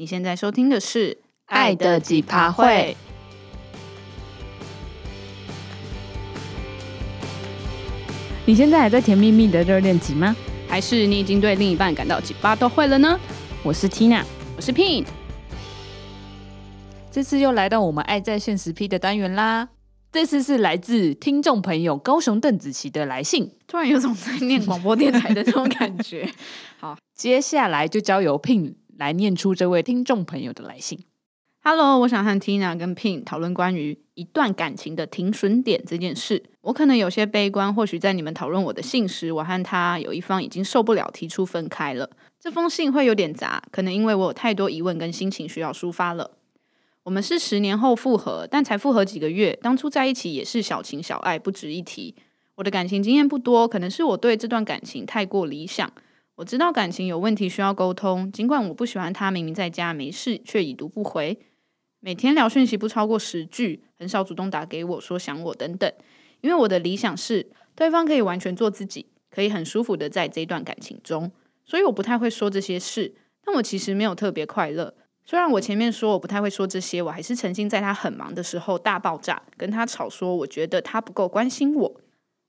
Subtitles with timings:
[0.00, 1.12] 你现在收听的是
[1.46, 2.96] 《爱的几趴会》。
[8.46, 10.36] 你现在还在甜蜜蜜的热恋期吗？
[10.68, 13.18] 还是你已经对另一半感到几趴都会了呢？
[13.64, 14.22] 我是 Tina，
[14.56, 15.04] 我是 Pin。
[17.10, 19.70] 这次又来到我们爱在现实 P 的单元啦。
[20.12, 26.30] 这次是来自听众朋友高雄邓紫棋的来信，突然有种在念广播电台的这种感觉。
[26.78, 30.98] 好，接下来就交由 Pin 来念出这位听众朋友的来信。
[31.60, 36.42] Hello，我想和 Tina 跟 Pin 讨论关于一段感情的停损点这件事。
[36.62, 42.10] 我可能有些悲观，或许在你们讨论我的信时，我和他有一方已经受不了，提出分开了。
[42.40, 46.32] 这封信会有点杂，可能因为我有太多疑问跟心情需要抒发了。
[47.04, 49.56] 我们是十年后复合，但才复合几个月。
[49.62, 52.16] 当初在一起也是小情小爱，不值一提。
[52.56, 55.88] 我的感情经验不多，可能是我对这段感情太过理想。
[56.38, 61.36] 我知道感情有问题需要沟通，尽管我不喜欢他，明明在家没事却已读不回。
[61.98, 65.92] 每天聊讯息不超过十句，很少主动打给我说想我等等。
[66.40, 71.32] 因为我的理想是对方可以完全做自己，可以很舒服的在这段感情中，
[71.64, 73.16] 所以我不太会说这些事。
[73.44, 74.94] 但我其实没有特别快乐。
[75.24, 82.00] 虽然我前面说我不太会说这些，我还是曾经在他很忙的时候大爆炸，跟他吵说我觉得他不够关心我。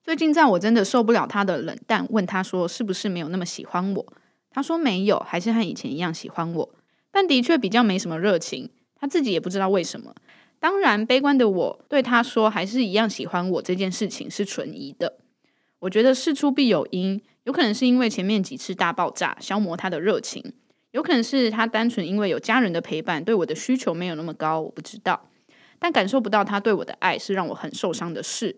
[0.03, 4.13] 最近在我真的受不了他的冷淡，问他说是不是没有那么喜欢我？
[4.49, 6.69] 他说没有，还是和以前一样喜欢我，
[7.11, 8.69] 但的确比较没什么热情。
[8.95, 10.13] 他自己也不知道为什么。
[10.59, 15.17] 当然，悲观的我对他说还是一样喜欢我这件事情是存疑的。
[15.79, 20.53] 我觉得事出必有因，有可能是因为前面几次大爆炸消磨他的热情。
[20.91, 25.29] 有可能是他单纯因为有家人的陪伴，对我的需求没有那么高，我不知道。
[25.77, 28.57] 但感受不到他对我的爱是让我很受伤的事。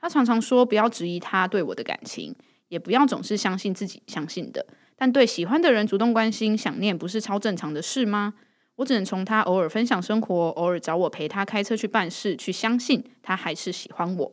[0.00, 2.34] 他常常说不要质疑他对我的感情，
[2.68, 4.66] 也不要总是相信自己相信的。
[4.96, 8.34] 但对喜欢的人主动关心、想念，不是超正常的事吗？
[8.76, 14.32] 我只能从他偶尔分享生活，偶尔找我陪他开车去办事，去相信他还是喜欢我。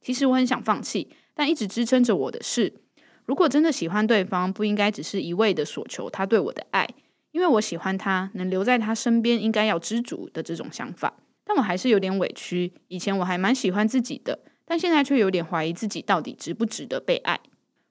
[0.00, 2.74] 其实我很想放弃，但一直支撑着我的是。
[3.24, 6.88] 如果真的喜欢对方，不应该只是一味的索求他对我的爱，
[7.30, 11.14] 因为我喜欢他，能留在他身边，应该要知足的这种想法。
[11.44, 17.40] 但我还是有点委屈，以前我还蛮喜欢自己的，但现在却有点怀疑自己到底值不值得被爱。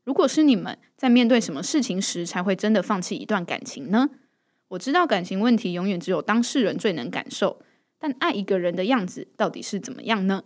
[0.04, 4.10] 如果是你们，在面对什么事情时才会真的放弃一段感情呢？
[4.70, 7.62] 我知道感情问题永远只有当事人最能感受，
[8.00, 10.44] 但爱一个人的样子到底是怎么样呢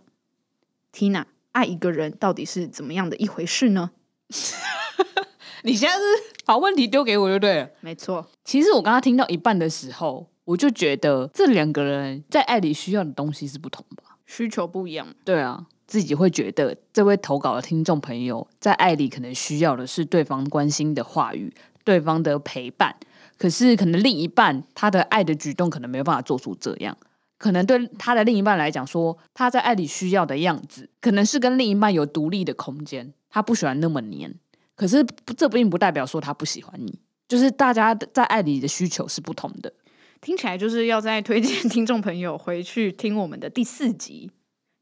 [0.92, 3.92] ？Tina，爱一个人到底是怎么样的一回事呢？
[5.64, 6.02] 你现在是
[6.44, 7.70] 把问题丢给我就对了。
[7.80, 15.14] 没错，其实我刚刚听到一半的时候，我就觉得这两个人在爱里需要的东西是不同吧，需求不一样。
[15.24, 22.94] 对啊，自己会觉得这位投稿的听众朋友在爱里可能需要的是对方关心的话语，对方的陪伴。
[23.36, 26.96] 可是可能另一半他的爱的举动可能没有办法做出这样，
[27.38, 33.12] 可能对他的另一半来讲说，他在爱里需要的样子，可能是跟另一半有独立的空间。
[33.30, 34.34] 他不喜欢那么黏，
[34.74, 35.06] 可是
[35.36, 36.98] 这并不代表说他不喜欢你，
[37.28, 39.72] 就是大家在爱里的需求是不同的。
[40.20, 44.30] 听起来就是要再推荐听众朋友回去听我们的第四集，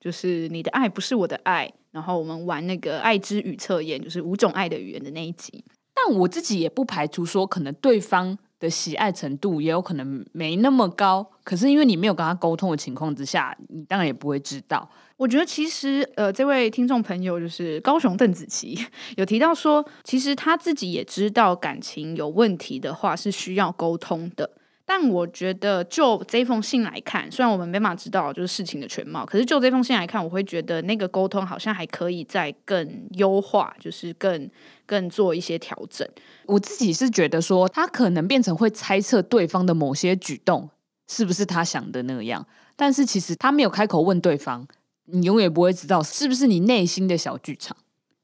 [0.07, 5.65] 就是你的爱不是我的爱，然后我们玩那个爱之语测验，就是五种爱的语言的那一集。
[5.93, 14.89] 但我自己也不排除说，可能对方的喜爱程度也有可能没那么高，可是因为你没有跟他沟通的情况之下，你当然也不会知道。
[15.17, 18.79] 我觉得其实，呃，这位听众朋友就是高雄邓紫棋，
[19.19, 24.49] 有提到说，其实他自己也知道感情有问题的话是需要沟通的。
[24.89, 34.49] 但我觉得，就这封信来看，虽然我们没办法知道就是事情的全貌，可是就这封信来看，我会觉得那个沟通好像还可以再更优化，就是更
[34.87, 36.09] 更做一些调整。
[36.47, 40.71] 我自己是觉得说，他可能变成会猜测对方的某些举动
[41.09, 42.47] 是不是他想的那样，
[42.77, 44.69] 但是其实他没有开口问对方。
[45.07, 47.77] 你永远不会知道是不是你内心的小剧场。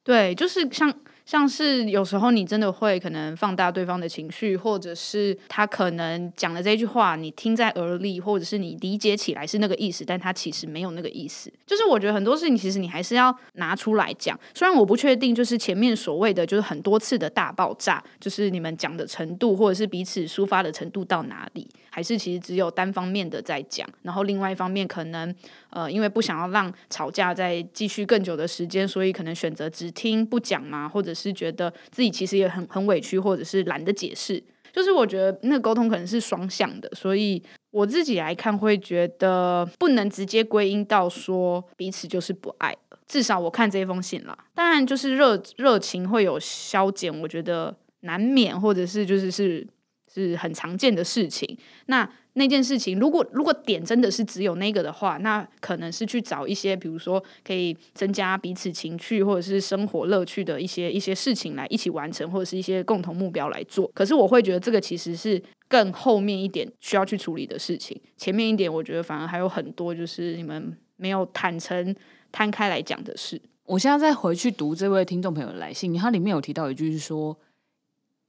[0.05, 0.95] 对，就是像。
[1.25, 11.53] 像是有时候你真的会可能放大对方的情绪，或者是他可能讲的这句话你听在耳里，或者是你理解起来是那个意思，但他其实没有那个意思。
[11.67, 14.39] 就是我觉得很多事情其实你还是要拿出来讲。
[14.55, 25.35] 虽然我不确定，就是前面所谓的就是很多次的大爆炸，就是你们讲的程度，或者是彼此抒发的程度到哪里，还是其实只有单方面的在讲，然后另外一方面可能
[25.73, 31.13] 呃因为不想要让吵架再继续更久的时间，所以可能选择只听不讲嘛，或者。
[31.15, 34.43] 是觉得自己其实也很很委屈，或者是懒得解释。
[34.73, 37.41] 就是我觉得那个沟通可能是双向的，所以
[37.71, 42.99] 我自己来看会觉得不能直接归因到说彼此就是不爱了。
[43.07, 49.65] 至少我看这封信啦，当然就是热热情会有消减，我觉得难免，或者是就是是
[50.13, 51.57] 是很常见的事情。
[51.87, 63.91] 那那件事情，如果如果点真的是只有那个的话，那可能是去找一些，比如说可以增加彼此情趣或者是生活乐趣的一些一些事情来一起完成，或者是一些共同目标来做。
[63.95, 68.01] 可是我会觉得这个其实是更后面一点需要去处理的事情。
[68.17, 71.95] 前面一点，我觉得反而还有很多就是你们没有坦诚
[72.31, 73.39] 摊开来讲的事。
[73.67, 77.39] 我现在再回去读这位听众朋友的来信，他里面有提到一句是说。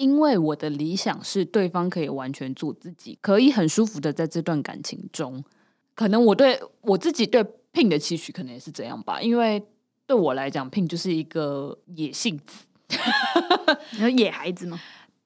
[0.03, 5.41] 因为我的理想是对方可以完全做自己，可以很舒服的在这段感情中。
[5.95, 7.41] 可能我对我自己对
[7.71, 9.21] Pin 的期许可能也是这样吧。
[9.21, 9.63] 因为
[10.05, 12.65] 对我来讲，Pin 就是一个野性子，
[13.91, 14.77] 你说野孩子吗？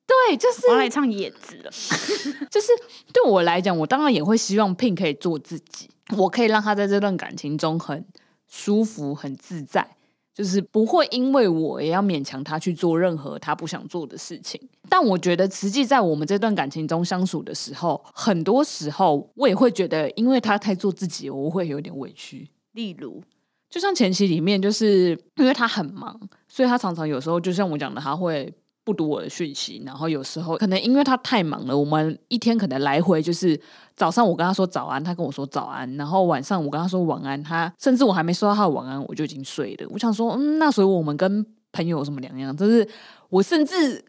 [0.05, 1.71] 对，就是我来唱野子了。
[2.51, 2.67] 就是
[3.11, 8.05] 对我来讲，我当然也会希望 Pin 可以做自己，我可以让他在这段感情中很
[8.47, 9.96] 舒服、很自在。
[10.37, 22.47] 就是不会因为我也要勉强他去做任何他不想做的事情，但我觉得实际在我们这段感情中相处的时候，很多时候我也会觉得，因为他太做自己，我会有点委屈。
[22.73, 23.19] 例如，
[23.67, 26.15] 就像前期里面，就是因为他很忙，
[26.47, 28.53] 所以他常常有时候就像我讲的，他会。
[28.87, 33.59] 不读我的讯息，然后有时候可能因为他太忙了，我们一天可能来回就是
[33.97, 39.87] 早上我跟他说早安，他跟我说早安，然后晚上我跟他说晚安，他甚至我还没收到他的晚安，我就已经睡了。
[39.89, 42.55] 我想说，嗯，那所以我们跟朋友有什么两样？
[42.55, 42.87] 就是
[43.27, 44.01] 我甚至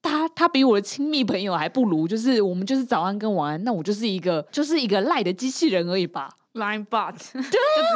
[0.00, 7.40] 他他比我的亲密朋友还不如，就是我们就是早安跟晚安，那我就是一个就是一个赖的机器人而已吧，Line bot，对，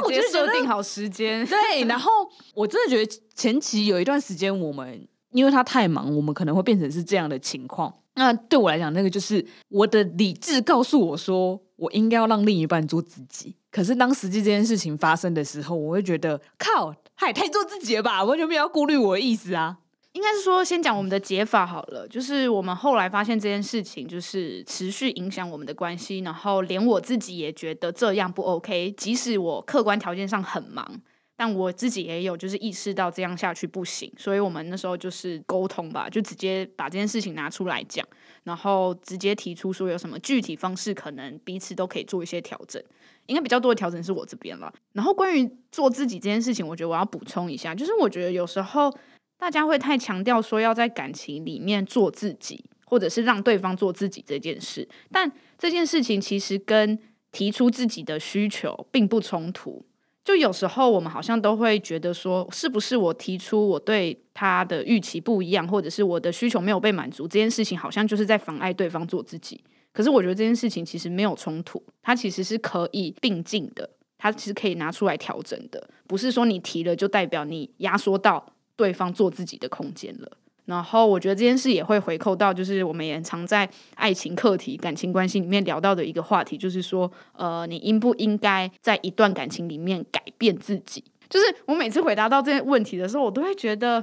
[0.04, 2.10] 我就设定好时间，对，然后
[2.54, 5.06] 我真的觉得 前期有一段时间我们。
[5.34, 7.92] 因为他太忙，我们可能会变成是这样的情况。
[8.14, 13.56] 那对我来讲，那个就是我的理智告诉我说，我应该要让另一半做自己。
[13.72, 19.78] 可是当实际这件事情发生的时候，我会觉得靠，他也太做自己了吧，完全没有要顾虑我的意思啊。
[20.12, 22.06] 应该是说，先讲我们的解法好了。
[22.06, 28.94] 就是我们后来发现这件事情，就是持续影响我们的关系，然后连我自己也觉得这样不 OK。
[28.96, 31.00] 即使我客观条件上很忙。
[31.36, 38.06] 但我自己也有，就是意识到这样下去不行，所以我们那时候就是沟通吧，就直接把这件事情拿出来讲，
[38.44, 42.82] 然后直接提出说有什么具体方式，可能彼此都可以做一些调整。
[43.26, 44.72] 应该比较多的调整是我这边了。
[44.92, 48.94] 然后关于做自己这件事情，我觉得我要补充一下，就是我觉得有时候
[49.38, 56.98] 大家会太强调说要在感情里面做自己，或者是让对方做自己这件事，但这件事情其实跟
[57.32, 59.84] 提出自己的需求并不冲突。
[60.25, 69.62] 就有时候我们好像都会觉得说，是不是我提出我对他的预期不一样，或者是我的需求没有被满足，这件事情好像就是在妨碍对方做自己。
[69.93, 80.32] 可是我觉得这件事情其实没有冲突，它其实是可以并进的，它其实可以拿出来调整的，不是说你提了就代表你压缩到对方做自己的空间了。
[80.66, 91.05] 然后我觉得这件事也会回扣到，就是我们也常在爱情课题、感情关系里面聊到的一个话题，就是说，呃，你应不应该在一段感情里面改变自己？
[91.28, 94.02] 就是我每次回答到这些问题的时候，我都会觉得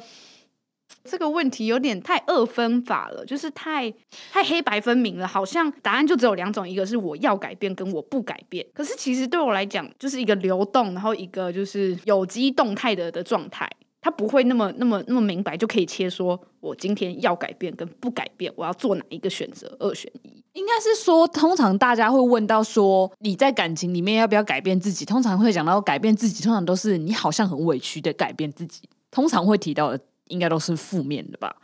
[1.03, 3.91] 这个问题有点太二分法了，就是太
[4.31, 8.65] 太黑白分明了，好像答案就只有两种，一个是我要改变，跟我不改变。
[8.73, 13.67] 可是其实对我来讲，就是一个流动，然后一个就是有机动态的的状态。
[14.01, 19.77] 他不会那么、那么、那么明白就可以切说，我今天要改变跟不改变，我要做哪一个选择？
[19.79, 25.05] 二选一，应该是说，通常大家会问到说，你在感情里面要不要改变自己？
[25.05, 28.81] 通常会讲到改变自己，通常都是你好像很委屈的改变自己，
[29.11, 31.55] 通常会提到的应该都是负面的吧。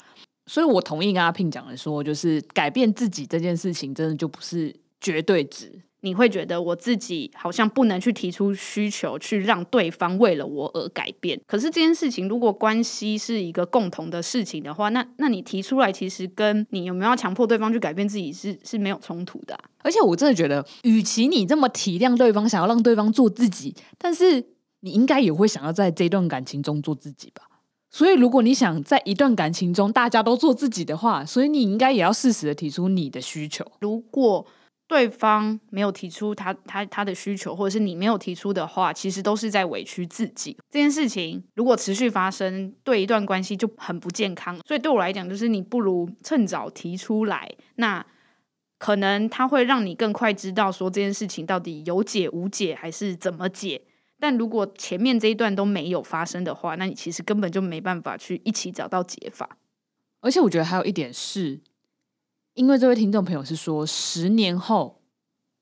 [0.45, 5.71] 所以我同意跟阿 Pin 讲的说，就是改变自己这件事情，真的就不是绝对值。
[6.01, 11.39] 你会觉得我自己好像不能去提出需求，去让对方为了我而改变。
[11.47, 19.63] 可是这件事情，如果关系是一个共同的事情的话，那那你提出来，其实跟你有没有要强迫对方去改变自己是是没有冲突的啊。
[19.79, 24.45] 而且我真的觉得，与其你这么体谅对方，想要让对方做自己，但是
[24.81, 27.43] 你应该也会想要在这段感情中做自己吧。
[27.89, 33.65] 所以，如果你想在一段感情中大家都做自己的话，所以你应该也要适时的提出你的需求。
[33.79, 34.45] 如果
[34.87, 40.57] 对方没有提出他他他的需求，或者是你没有提出的话，其实都是在委屈自己。
[40.69, 44.57] 这件事情如果持续发生，对一段关系就很不健康。
[44.65, 48.05] 所以对我来讲，就是你不如趁早提出来，那
[48.79, 53.81] 可能他会让你更快知道说这件事情到底有解无解，还是怎么解。
[54.19, 59.57] 但如果前面这一段都没有发生的话，那你其实根本就没办法去一起找到解法。
[60.21, 61.59] 而且我觉得还有一点是。
[62.57, 64.99] 因为这位听众朋友是说，十年后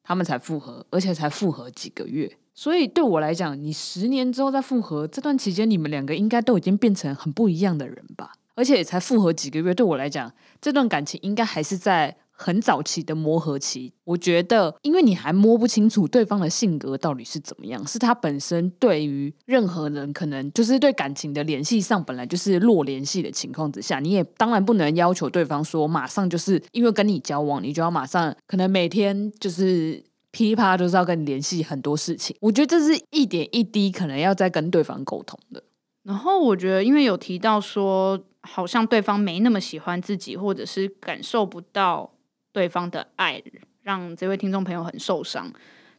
[0.02, 8.32] 他们才复合，而且才复合几个月，所以对我来讲，你十年之后再复合，这段期间你们两个应该都已经变成很不一样的人吧？
[8.54, 32.36] 而且才复合几个月，对我来讲，这段感情应该还是在很早期的磨合期，我觉得，因为你还摸不清楚对方的性格到底是怎么样，是他本身对于任何人可能就是对感情的联系上本来就是弱联系的情况之下，你也当然不能要求对方说马上就是因为跟你交往，你就要马上可能每天就是噼里啪啦就是要跟你联系很多事情。
[32.42, 35.64] 我觉得这是一点一滴可能要再跟对方沟通的。
[36.04, 42.12] 然后我觉得，因为有提到说，好像对方没那么喜欢自己，或者是感受不到。
[42.56, 43.44] 对方的爱
[43.84, 45.52] 让这位听众朋友很受伤，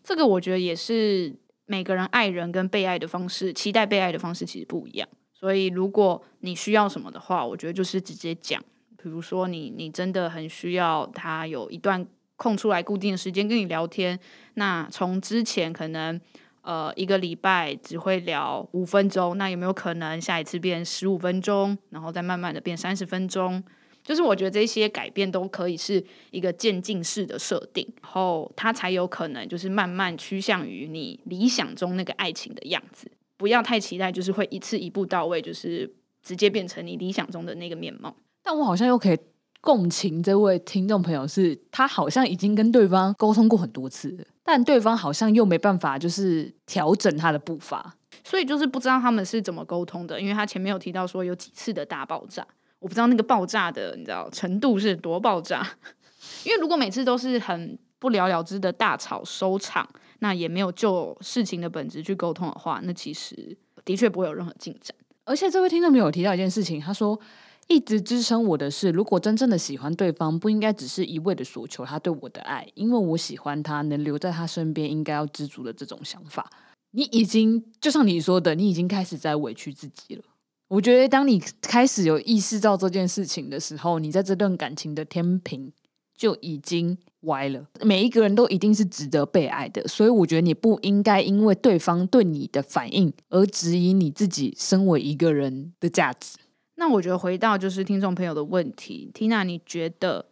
[0.03, 1.31] 这个我觉得也是
[1.67, 5.07] 每个人爱人跟被爱的方式、期待被爱的方式其实不一样。
[5.35, 8.59] 所以如果你需要什么的话，我觉得就是直接讲。
[8.97, 12.05] 比如说你你真的很需要他有一段
[12.37, 14.19] 空出来固定的时间跟你聊天，
[14.55, 16.19] 那从之前可能
[16.63, 23.63] 呃一个礼拜只会聊五分钟，那有没有可能下一次变十五分钟，然后再慢慢的变三十分钟？
[24.07, 33.11] 就是我觉得这些改变都可以是一个渐进式的设定，然后它才有可能就是慢慢趋向于你理想中那个爱情的样子。
[33.37, 38.15] 不要太期待，就是会一次一步到位，就是直接变成你理想中的那个面貌。
[38.45, 39.19] 但我好像又可以
[39.61, 50.21] 共情这位听众朋友，是他好像已经跟对方沟通过很多次，但对方好像又没办法就是调整他的步伐，所以就是不知道他们是怎么沟通的。
[50.21, 52.47] 因为他前面有提到说有几次的大爆炸。
[52.79, 55.67] 我不知道那个爆炸的，你知道程度是多爆炸？
[56.45, 64.95] 因为如果每次都是很不了了之的大吵收场，那也没有就事情的本质去沟通的话，那其实的确不会有任何进展。
[65.25, 67.19] 而且这位听众没有提到一件事情，他说
[67.67, 76.49] 一直支撑我的是，如果真正的喜欢对方，不应该只是一味的索求他对我的爱，因为我喜欢他，能留在他身边，应该要知足的这种想法。
[76.93, 80.23] 你已经就像你说的，你已经开始在委屈自己了。
[80.69, 85.73] 我觉得，当你开始有意识到这件事情的时候，你在这段感情的天平
[86.17, 87.67] 就已经歪了。
[87.83, 96.37] 每一个人都一定是值得被爱的，所以我觉得你不应该因为对方对你的反应而质疑你自己身为一个人的价值。
[96.75, 100.27] 那我觉得回到就是听众朋友的问题，Tina，你觉得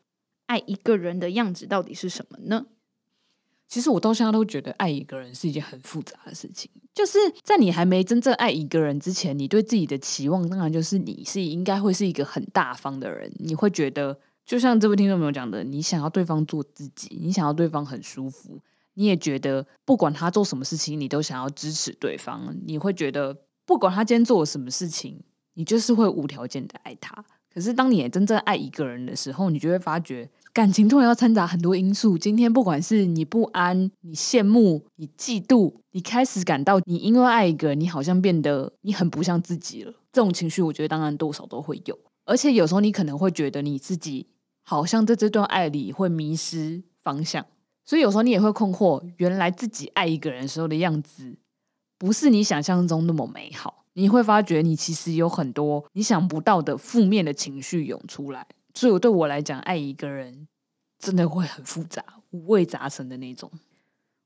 [0.46, 2.66] 爱一个人的样子到底是什么呢？
[3.66, 6.70] 其实我到现在都觉得爱一个人是一件很复杂的事情。
[6.94, 13.32] 就是在你还没真正爱一个人之前，你对自己的期望当然就是你是应该会是一个很大方的人。
[13.40, 14.16] 你会觉得，
[14.46, 18.60] 就像这位听众朋友讲的，你想要对方做自己，你想要对方很舒服，
[18.94, 22.56] 你也觉得不管他做什么事情，你都想要支持对方。
[22.64, 25.20] 你会觉得，不管他今天做了什么事情，
[25.54, 27.24] 你就是会无条件的爱他。
[27.52, 30.30] 可是当你也真正爱一个人的时候，你就会发觉。
[30.54, 32.16] 感情突然要掺杂很多因素。
[32.16, 39.92] 今天不管是你不安、你羡慕、你嫉妒，你开始感到你因为爱一个人，你好像变得你很不像自己了。
[40.12, 41.98] 这种情绪，我觉得当然多少都会有。
[42.24, 44.28] 而且有时候你可能会觉得你自己
[44.62, 47.44] 好像在这段爱里会迷失方向，
[47.84, 51.36] 所以有时候你也会困惑，原来自己爱一个人时候的样子
[51.98, 53.86] 不是你想象中那么美好。
[53.94, 58.46] 你会发觉你其实有很多你想不到的负面的情绪涌出来。
[58.74, 60.48] 所以，对我来讲，爱一个人
[60.98, 63.50] 真的会很复杂、五味杂陈的那种。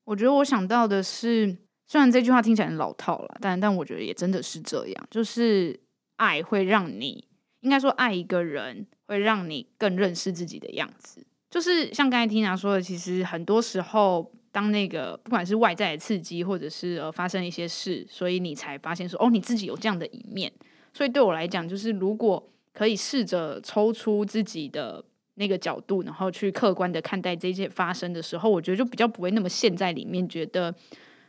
[0.05, 1.55] 我觉得我想到的是，
[1.87, 5.07] 虽然这句话听起来很老套了，但但我觉得也真的是这样。
[5.11, 5.79] 就是
[6.17, 7.29] 爱会让你，
[7.61, 11.27] 应该说爱一个人会让你更认识自己的样子。
[11.51, 20.51] 就是像刚才 Tina 说的，其实很多时候，当那个不管是外在的刺激，或者是呃发生一些事，所以你才发现说，哦，你自己有这样的一面。
[20.95, 25.05] 所以对我来讲，就是如果可以试着抽出自己的
[25.35, 30.73] 那个角度，然后去客观的看待这些发生的时候，我觉得就比较不会那么陷在里面，觉得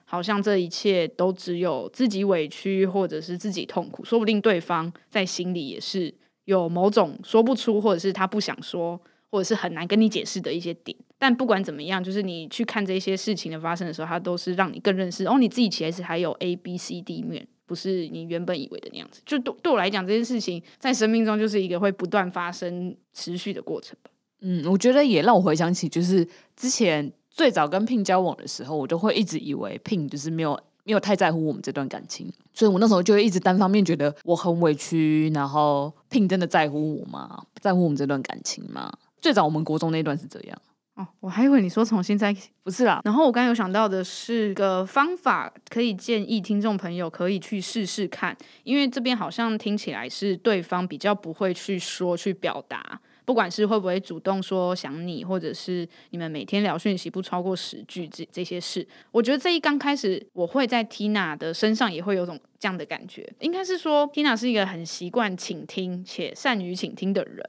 [0.06, 6.13] 好像这一切都只有自己委屈或者是自己痛苦，说不定对方在心里也是
[6.46, 9.01] 有某种说不出，或者是他不想说，
[9.32, 10.96] 或者是很难跟你解释的一些点。
[11.18, 17.48] 但不管怎么样，就是你去看这些事情的发生的时候，它都是让你更认识哦，你自己其实还有 A、B、C、D 面。
[17.70, 24.10] 不是你原本以为的那样子，就对对我来讲，这件事情在生命中就是一个会不断发生、持续的过程吧。
[24.42, 37.44] 嗯，我觉得也让我回想起，就是之前最早跟 Pin 交往的时候，我就会一直以为 Pin 就是没有没有太在乎我们这段感情，所以我那时候就一直单方面觉得我很委屈，然后 Pin 真的在乎我吗？
[37.62, 38.92] 在乎我们这段感情吗？
[39.22, 40.62] 最早我们国中那段是这样。
[41.00, 43.00] 哦，我还以为你说重新再，不是啦。
[43.06, 58.86] 然后我刚刚有想到的是个方法，可以建议听众朋友可以去试试看，因为这边好像听起来是对方比较不会去说去表达，不管是会不会主动说想你，或者是你们每天聊讯息不超过十句这这些事。
[59.12, 67.41] 我觉得这一刚开始，我会在 Tina 的身上也会有种这样的感觉，应该是说 Tina 是一个很习惯倾听且善于倾听的人，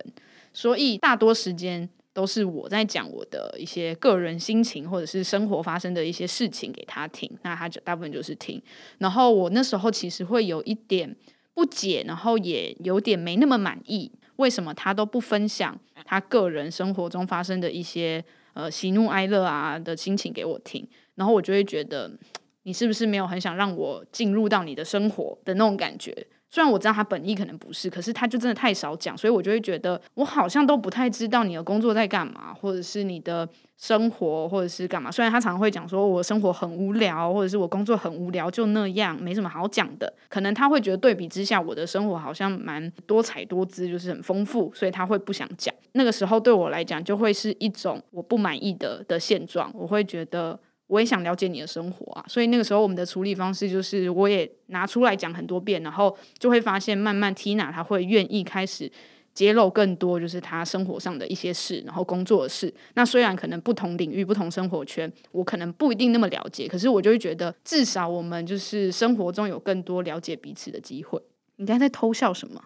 [0.52, 1.88] 所以大多时间。
[2.12, 8.60] 都是我在讲我的一些个人心情，或者是生活发生的一些事情给他听，那他就大部分就是听。
[8.98, 11.14] 然后我那时候其实会有一点
[11.54, 18.24] 不解，然后也有点没那么满意，为什么他都不分享他个人生活中发生的一些
[18.54, 20.86] 呃喜怒哀乐啊的心情给我听？
[21.14, 22.10] 然后我就会觉得，
[22.64, 26.26] 你是不是没有很想让我进入到你的生活的那种感觉？
[26.50, 35.12] 虽然我知道他本意可能不是，可是他就真的太少讲，所以我就会觉得我好像都不太知道你的工作在干嘛，或者是你的生活，或者是干嘛。
[35.12, 40.12] 虽然他常常会讲说我生活很无聊，或者是我工作很无聊，就那样，没什么好讲的。
[40.28, 45.72] 可能他会觉得对比之下，我的生活好像蛮多彩多姿，就是很丰富，所以他会不想讲。
[45.92, 50.58] 那个时候对我来讲，就会是一种我不满意的的现状，我会觉得。
[50.90, 58.90] 我也想了解你的生活啊，所以那个时候我们的处理方式就是，我也拿出来讲很多遍，然后就会发现，慢慢 Tina 她会愿意开始
[59.32, 62.74] 揭露更多，就是她生活上的一些事，然后工作的事。
[62.94, 71.22] 那虽然可能不同领域、不同生活圈，我可能不一定那么了解，可是我就会觉得，至少我们就是生活中有更多了解彼此的机会。
[71.56, 72.60] 你刚才在偷笑什么？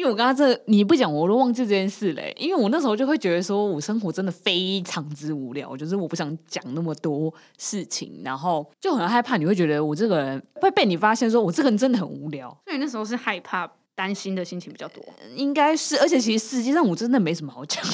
[0.00, 2.34] 因为我刚刚这你不讲，我都忘记这件事嘞。
[2.38, 12.48] 因为我那时候就会觉得说，我生活真的非常之无聊，就是我不想讲那么多事情，然后就很害怕你会觉得我这个人会被你发现，说我这个人真的很无聊。
[12.64, 15.04] 所以那时候是害怕、担心的心情比较多，
[15.36, 15.98] 应该是。
[15.98, 17.92] 而且其实实际上我真的没什么好讲的。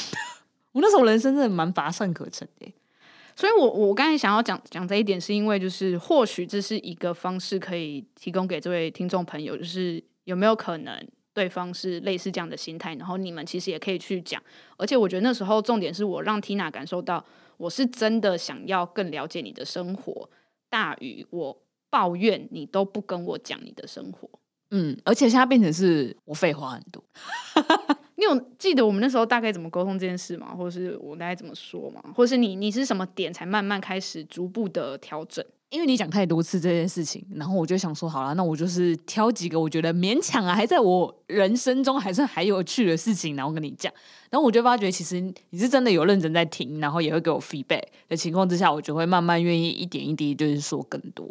[0.71, 2.73] 我那时候人生真的蛮乏善可陈的。
[3.35, 11.05] 所以我我刚才想要讲讲这一点，是因为就是或许这是一个方式，可以提供给这位听众朋友，就是有没有可能。
[11.37, 14.43] 对方是类似这样的心态，然后你们其实也可以去讲，
[14.79, 17.23] 而且我觉得那时候重点是我让 Tina 感受到
[17.59, 20.31] 我是真的想要更了解你的生活，
[20.71, 21.55] 大于我
[21.91, 24.27] 抱怨你都不跟我讲你的生活。
[24.71, 27.05] 嗯，而且现在变成是我废话很多。
[28.17, 30.55] 你有记得我们那时候大概怎么沟通这件事吗？
[30.55, 32.03] 或者是我大概怎么说吗？
[32.15, 35.45] 或者是你你是什么点才慢慢开始逐步的调整？
[35.77, 43.93] 因为你讲太多次这件事情，然后我就想说，好了，那我就是挑几个我觉得勉强啊，还在我人生中还算还有趣的事情，然后跟你讲。
[44.31, 51.31] 然后我就发觉，其实你是真的有认真在听，然后也会给我 feedback 的情况之下，我就会慢慢愿意一点一滴，就是说更多。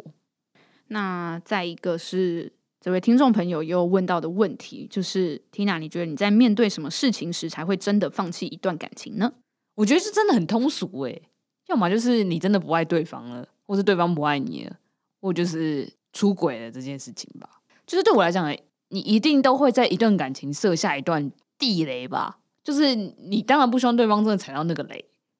[0.86, 9.32] 那再一个是这位听众朋友又问到的问题，就是 Tina，你觉得你在面对什么事情时才会真的放弃一段感情呢？
[9.74, 11.22] 我觉得是真的很通俗诶、欸，
[11.66, 13.48] 要么就是你真的不爱对方了。
[13.66, 14.76] 或是对方不爱你了，
[15.20, 17.60] 或就是出轨了这件事情吧。
[17.86, 18.50] 就是对我来讲，
[18.88, 22.38] 你一定都会在一段感情设下一段地雷吧。
[22.62, 24.96] 就是你当然不希望对方真的踩到那个雷，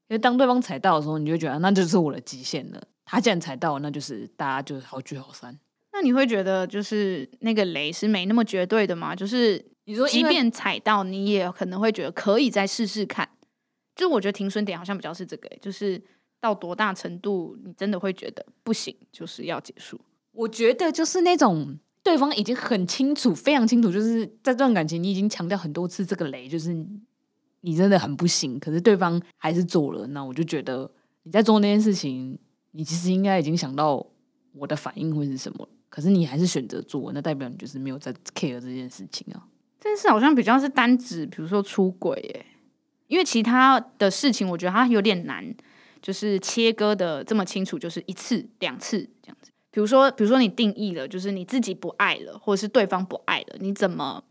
[0.08, 2.82] 因为当对方踩到的时候，你就觉得那就是我的极限了。
[3.04, 5.58] 他既然踩到，那就是大家就是好聚好散。
[5.92, 9.16] 那你会觉得就是那个雷是没那么绝对的吗？
[9.16, 13.28] 就是你说，即便踩到，你也可能会觉得可以再试试看。
[13.94, 16.00] 就我觉得停损点好像比较是这个，就是。
[16.46, 20.00] 到多大程度，你真的会觉得不行，就是要结束？
[20.32, 26.72] 我觉得就是那种对方已经很清楚、非常清楚，就是在这段感情，你已经强调很多次这个雷，就是
[27.62, 28.60] 你真的很不行。
[28.60, 30.88] 可是对方还是做了，那我就觉得
[31.24, 32.38] 你在做那件事情，
[32.70, 34.06] 你其实应该已经想到
[34.52, 39.48] 我的反应会是什么，可是你还是选择做，那代表你就是没有在 care 这件事情啊。
[39.80, 42.46] 这件事好像比较是单指，比如说出轨，耶，
[43.08, 45.54] 因为其他的事情，我觉得它有点难。
[46.06, 49.50] 就是切割的这么清楚，就是一次两次这样子。
[49.72, 54.22] 比如说，比如说你定义了，就是你自己不爱了，或者是对方不爱了，你怎么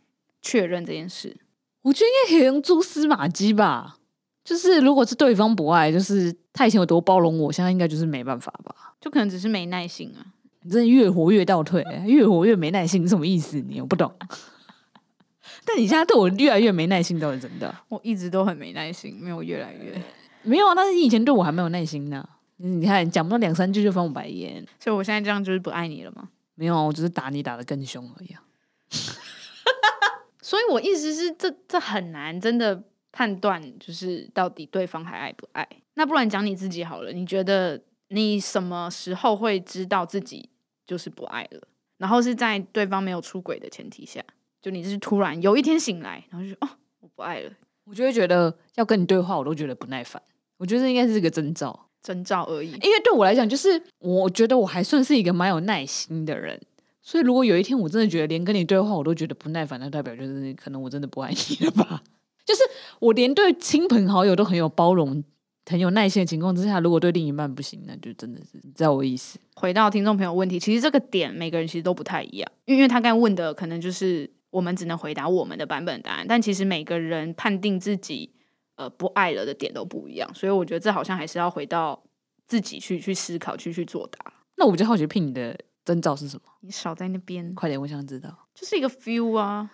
[0.42, 1.36] 确认这件事？
[1.82, 3.98] 我觉得应该可以用蛛丝马迹吧。
[4.46, 8.96] 就是如果是对方不爱，就是他以前有多包容我，现在应该就是没办法吧。
[9.02, 10.24] 就可能只是没耐心啊。
[10.62, 13.60] 你真的越活越倒退，越活越没耐心，什么意思？
[13.60, 14.10] 你我不懂。
[15.68, 17.76] 但你现在对我越来越没耐心，倒是真的。
[17.90, 20.02] 我一直都很没耐心，没有越来越。
[20.46, 22.28] 没有啊，但是你以前对我还没有耐心呢。
[22.58, 26.30] 你看，讲不到两三句就翻我白眼，所以我现在这样就是不爱你了吗？
[26.54, 28.44] 没有啊，我只是打你打的更凶而已啊。
[30.42, 32.82] 所以我意思是，这这很难真的
[33.12, 35.68] 判断，就是到底对方还爱不爱。
[35.96, 40.50] 那不然讲你自己好了，你觉得你什么时候会知道自己
[40.86, 41.68] 就是不爱了？
[41.98, 44.24] 然后是在对方没有出轨的前提下，
[44.62, 46.70] 就你是突然有一天醒来，然后就说哦，
[47.02, 47.52] 我不爱了，
[47.86, 50.22] 我就会觉得要跟你对话，我都觉得不耐烦。
[50.58, 52.72] 我觉得这应该是个征兆，征兆而已。
[52.72, 56.60] 因为对我来讲，就是我觉得我还算是一个蛮有耐心的人，
[57.02, 62.02] 所以如果有一天我真的觉得连跟你对话我都觉得不耐烦，那代表就是可能我真的不爱你了吧？
[62.46, 62.62] 就是
[63.00, 65.24] 我连对亲朋好友都很有包容、
[65.66, 69.40] 很有耐心的情况之下，如果对另一半不行，那就真的是你知道我意思。
[69.56, 78.30] 回到听众朋友问题，其实这个点每个人其实都不太一样，因为他刚问的可能就是我们只能回答我们的版本答案，但其实每个人判定自己。
[78.76, 82.02] 呃不爱了的点都不一样，所以我觉得这好像还是要回到
[82.48, 84.34] 自己去去思考，去去作答。
[84.58, 86.44] 那我比较好奇，Pin 你的征兆是什么？
[86.62, 88.30] 你少在那边，快点，我想知道。
[88.54, 89.70] 就是一个 feel 啊，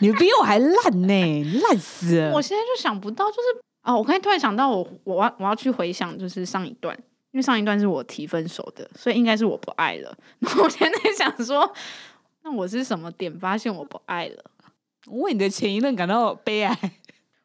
[0.00, 2.32] 你比我还烂呢，烂死了！
[2.32, 6.96] 我现在就想不到，就是啊，我刚才突然想到我，我我要我要去回想，就是上一段，
[7.32, 10.16] 因为上一段是我提分手的，所以应该是我不爱了。
[10.38, 11.72] 然后我现在想说，
[12.42, 14.44] 那我是什么点发现我不爱了？
[15.06, 16.92] 我为你的前一任感到悲哀。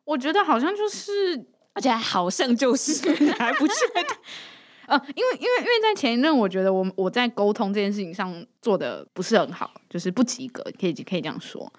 [0.05, 4.17] 我觉得好像就是，而且还好像就是 还不确定。
[4.87, 11.73] 呃，因为因为因为在前一任，我觉得我我在沟通这件事情上做的不是很好，就是不及格，可以可以这样说。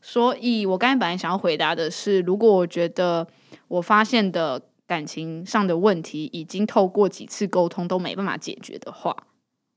[0.00, 3.26] 所以我刚才本来想要回答的是，如果我觉得
[3.68, 9.14] 我发现的感情上的问题已经透过几次沟通都没办法解决的话，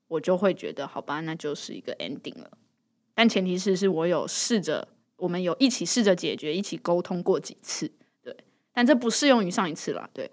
[0.07, 2.49] 我就会觉得好吧，那就是一个 ending 了。
[3.13, 4.87] 但前提是是我有试着，
[5.19, 7.91] 我们有一起试着解决，一起沟通过几次，
[8.23, 8.35] 对。
[8.73, 10.31] 但这不适用于上一次啦，对。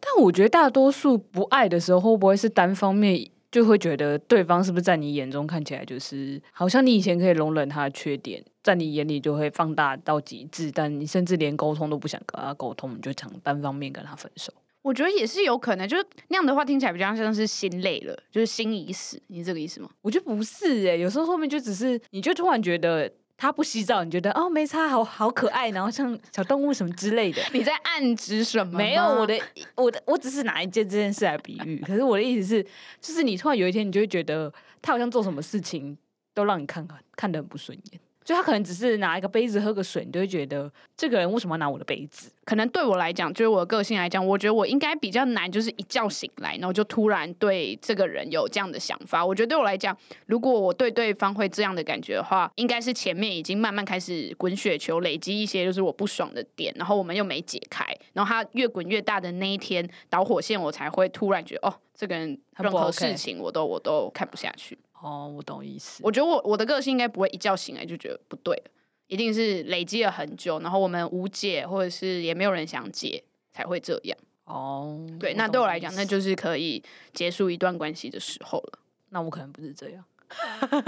[0.00, 14.52] 但我觉得大多数不爱的时候，会不会是单方面就会觉得对方是不是在你眼中看起来就是好像你以前可以容忍他的缺点，在你眼里就会放大到极致，但你甚至连沟通都不想跟他沟通，你就想单方面跟他分手。
[14.82, 19.88] 我觉得也是有可能，就是那样的话听起来比较像是心累了，就是心已死，你是这个意思吗？
[20.02, 23.10] 我觉得不是诶、欸，有时候后面就只是你就突然觉得。
[23.36, 27.42] 他不洗澡，你觉得哦没差，好好可爱，然后像小动物什么之类的。
[27.52, 28.78] 你在暗指什么？
[28.78, 29.38] 没有，我的
[29.74, 31.82] 我的我只是拿一件这件事来比喻。
[31.86, 32.62] 可是我的意思是，
[33.00, 35.96] 就是你突然有一天，你就会觉得他好像做什么事情
[36.32, 38.00] 都让你看看看得很不顺眼。
[38.24, 42.32] 就他可能只是拿一个杯子喝个水，你就会觉得这个人为什么要拿我的杯子？
[42.44, 49.24] 可能对我来讲，就是我的个性来讲，我觉得我应该比较难，就是一觉醒来，然后就突然对这个人有这样的想法。
[49.24, 57.84] 我觉得对我来讲，如果我对对方会这样的感觉的话，应该是前面已经慢慢开始滚雪球，累积一些就是我不爽的点，然后我们又没解开，
[58.14, 64.78] 然后他越滚越大的那一天导火线，我才会突然觉得哦，这个人任何事情我都我都看不下去。
[65.04, 66.02] 哦，我懂意思。
[66.02, 68.58] 我觉得我我的个性应该不会一觉醒来就觉得不对，
[69.06, 74.16] 一定是累积了很久，然后我们无解，或者是也没有人想解，才会这样。
[74.46, 78.78] 哦，对，那对我来讲，那就是可以结束一段关系的时候了。
[79.10, 80.02] 那我可能不是这样，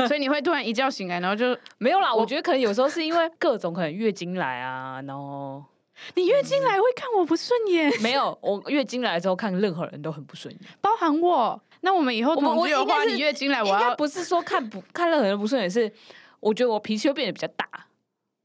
[0.08, 2.14] 所以你会突然一觉醒来，然后就没有啦。
[2.14, 5.62] 我觉得可能有时候是因为各种可能月经来啊，然后
[6.14, 7.92] 你月经来会看我不顺眼？
[8.02, 11.60] 没有，我月经来之后看任何人都很不顺眼，包含我。
[11.80, 15.92] 那我们以后同居的话，你月经来，我要不是说看不看任何人不顺眼，是
[16.40, 17.68] 我觉得我脾气会变得比较大。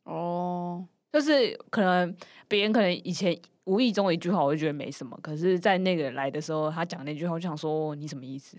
[0.03, 2.15] 哦，就是可能
[2.47, 8.57] 别人可能以前无意中的一句话，我就觉得没什么，可是在那个来的时候，他讲那句话，我就想说你什么意思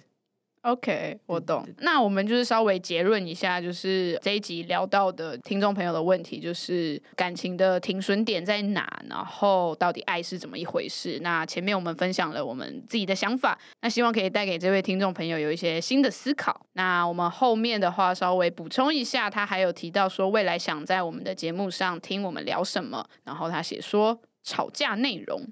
[0.63, 1.67] ？OK，我懂。
[1.79, 9.03] 那我们就是稍微结论一下，就是这一集聊到的听众朋友的问题，就是感情的停损点在哪？
[9.09, 11.19] 然后到底爱是怎么一回事？
[11.21, 16.65] 那前面我们分享了我们自己的想法，那希望可以带给这位听众朋友有一些新的思考。
[16.75, 25.45] 那我们后面的话稍微补充一下，他还有提到说未来想在我们的节目上听我们聊什么，然后他写说吵架内容，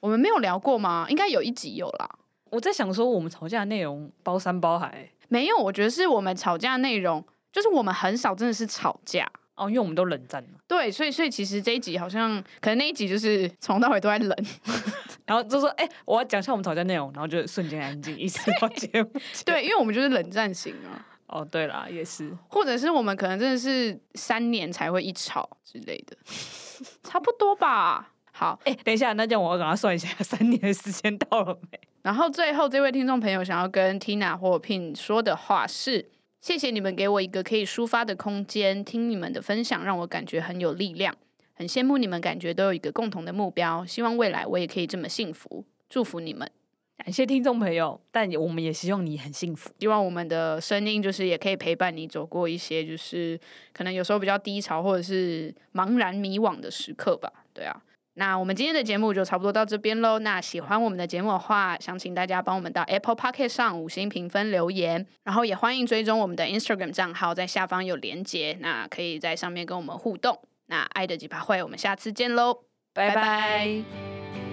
[0.00, 1.06] 我们没有聊过吗？
[1.08, 2.10] 应该有一集有啦。
[2.50, 5.56] 我在想说，我们吵架的内容包山包海，没有。
[5.56, 10.48] 我觉得是我们吵架内容，就是我们很少真的是吵架哦，因为我们都冷战了。
[10.66, 14.36] 对，所以所以其实这一集好像可能那一集就是从到尾都在冷，
[15.26, 19.10] 然后就说：“哎、欸，我要讲一下我们吵架内容。”然后就瞬间安静，一直到节目。
[19.44, 21.06] 对，因为我们就是冷战型啊。
[21.26, 26.16] 哦，对啦，也是，或者是我们可能真的是三年才会一吵之类的，
[27.04, 28.12] 差不多吧。
[28.40, 31.78] 好，哎、欸，等一下，那这样我要赶快算一下，三年的时间到了没？
[32.00, 36.08] 然后最后这位听众朋友想要跟 Tina 或 Pin 说的话是：
[36.40, 41.14] 谢谢你们给我一个可以抒发的空间，听你们的分享让我感觉很有力量，
[41.52, 46.50] 很羡慕你们感觉都有一个共同的目标，希望未来我也可以这么幸福，祝福你们。
[46.96, 53.38] 感谢听众朋友，但我们也希望你很幸福，希望我们的声音就是也可以陪伴你走过一些就是
[53.74, 57.30] 可能有时候比较低潮或者是茫然迷惘的时刻吧。
[57.52, 57.82] 对啊。
[58.20, 60.18] 那我们今天的节目就差不多到这边喽。
[60.18, 70.38] 那喜欢我们的节目的话，想请大家帮我们到 Apple Podcast 上五星评分留言，然后也欢迎追踪我们的 Instagram 账号，在下方有连接，那可以在上面跟我们互动。
[70.66, 72.58] 那爱的几把会，我们下次见喽，
[72.92, 73.14] 拜拜。
[73.14, 74.49] 拜拜。